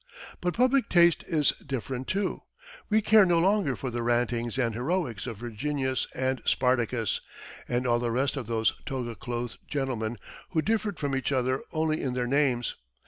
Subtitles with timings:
[0.41, 2.41] But public taste is different too.
[2.89, 7.21] We care no longer for the rantings and heroics of Virginius and Spartacus
[7.67, 10.17] and all the rest of those toga clothed gentlemen
[10.53, 12.75] who differed from each other only in their names.